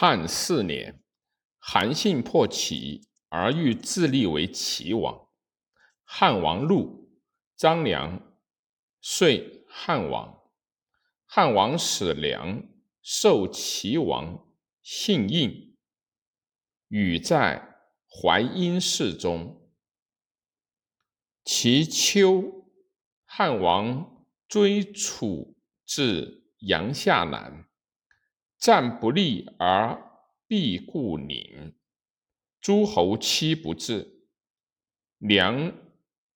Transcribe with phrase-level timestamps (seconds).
[0.00, 1.02] 汉四年，
[1.58, 5.28] 韩信破齐而欲自立为齐王。
[6.04, 7.10] 汉王怒，
[7.56, 8.38] 张良
[9.00, 10.52] 遂汉王。
[11.26, 12.62] 汉王使良
[13.02, 14.46] 受齐王
[14.84, 15.76] 信印，
[16.86, 19.68] 与在淮阴市中。
[21.44, 22.70] 其秋，
[23.24, 27.67] 汉王追楚至阳夏南。
[28.58, 29.96] 战不利而
[30.48, 31.74] 必固宁，
[32.60, 34.24] 诸侯期不至。
[35.18, 35.72] 良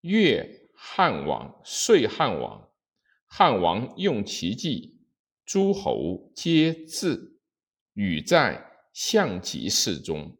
[0.00, 2.68] 越汉王，遂汉王。
[3.26, 5.00] 汉王用其计，
[5.44, 7.38] 诸侯皆至。
[7.94, 10.36] 与在项脊寺中。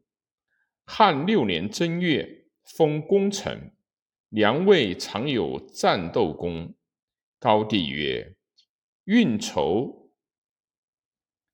[0.84, 3.72] 汉六年正月，封功臣。
[4.28, 6.74] 良魏常有战斗功。
[7.38, 8.36] 高帝曰
[9.04, 10.06] ：“运筹。”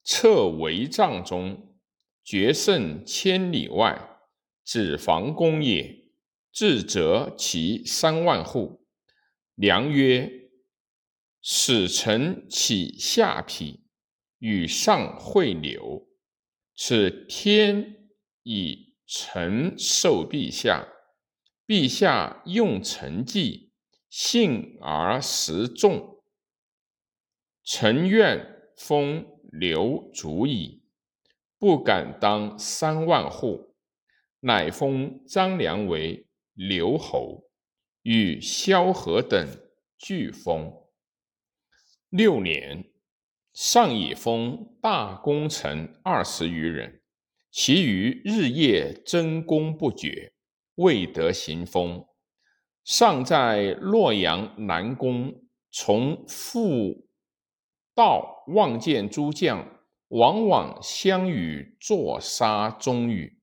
[0.05, 1.75] 策帷帐中，
[2.23, 4.21] 决胜千里外，
[4.63, 6.05] 子房公也。
[6.53, 8.87] 至则其三万户。
[9.57, 10.51] 良曰
[11.43, 13.81] ：“使臣起下邳，
[14.39, 16.07] 与上会流。
[16.77, 18.09] 此天
[18.45, 20.87] 以臣受陛下，
[21.67, 23.73] 陛下用臣计，
[24.09, 26.23] 信而实众。
[27.65, 30.83] 臣愿封。”刘足矣，
[31.61, 33.77] 不敢当三万户，
[34.41, 37.45] 乃封张良为留侯，
[38.03, 39.47] 与萧何等
[39.97, 40.73] 俱封。
[42.09, 42.91] 六年，
[43.53, 47.01] 上以封大功臣二十余人，
[47.53, 50.33] 其余日夜争功不绝，
[50.75, 52.05] 未得行封。
[52.83, 57.07] 上在洛阳南宫，从父。
[57.95, 63.41] 道望见诸将，往往相与作杀中语。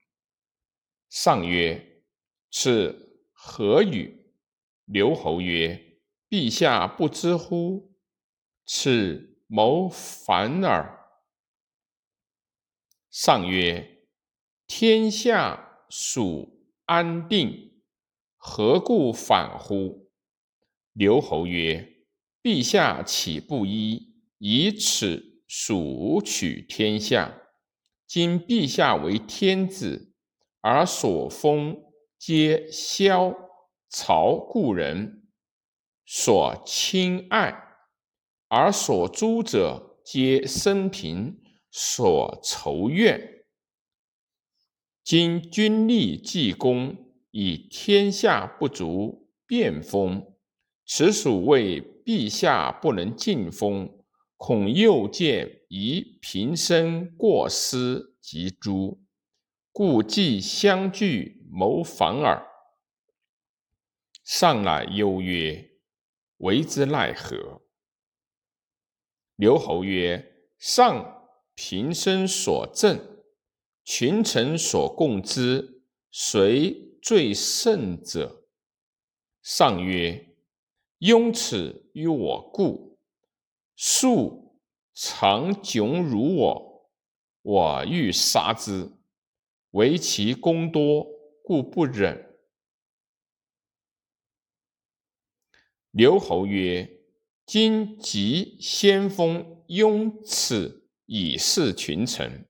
[1.10, 2.04] 上曰
[2.52, 4.34] ：“此何语？”
[4.86, 7.94] 刘侯曰：“陛下不知乎？
[8.66, 11.00] 此谋反耳。”
[13.10, 14.06] 上曰
[14.68, 17.82] ：“天下属安定，
[18.36, 20.12] 何故反乎？”
[20.94, 22.06] 刘侯曰
[22.44, 24.10] ：“陛下岂不依？”
[24.44, 27.44] 以此蜀取天下，
[28.08, 30.16] 今陛下为天子，
[30.62, 31.78] 而所封
[32.18, 33.36] 皆萧
[33.88, 35.28] 曹故人，
[36.08, 37.54] 所亲爱，
[38.48, 43.46] 而所诛者皆生平所仇怨。
[45.04, 46.98] 今君立济公，
[47.30, 50.34] 以天下不足，便封，
[50.88, 54.01] 此属为陛下不能尽封。
[54.44, 59.00] 恐又见宜平生过失及诸，
[59.72, 62.44] 故既相聚谋反耳。
[64.24, 65.70] 上乃忧曰
[66.38, 67.62] ：“为之奈何？”
[69.38, 73.00] 刘侯曰：“上平生所赠，
[73.84, 78.48] 群臣所共之，谁最胜者？”
[79.44, 80.34] 上曰
[80.98, 82.90] ：“庸此于我故。”
[83.84, 84.60] 树
[84.94, 86.92] 常窘辱我，
[87.42, 88.92] 我欲杀之，
[89.72, 91.08] 唯其功多，
[91.44, 92.38] 故不忍。
[95.90, 96.88] 刘侯曰
[97.44, 102.48] ：“今即先锋雍此以示群臣，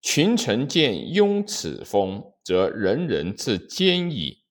[0.00, 4.42] 群臣见雍此封，则人人自坚矣。”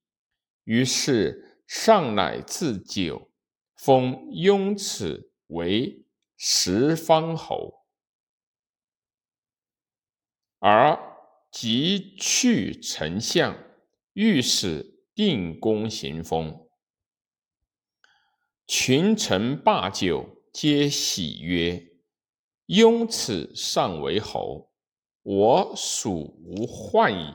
[0.64, 3.30] 于是上乃置酒，
[3.76, 5.34] 封雍此。
[5.48, 7.86] 为十方侯，
[10.60, 10.98] 而
[11.52, 13.58] 即去丞相，
[14.14, 16.68] 御史定公行封。
[18.68, 21.88] 群臣罢酒，皆喜曰
[22.68, 24.74] ：“雍此上为侯，
[25.24, 27.34] 我属无患矣。”